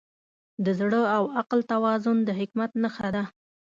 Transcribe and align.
د 0.65 0.67
زړه 0.79 1.01
او 1.15 1.23
عقل 1.39 1.59
توازن 1.71 2.17
د 2.23 2.29
حکمت 2.39 2.71
نښه 2.83 3.09
ده. 3.15 3.23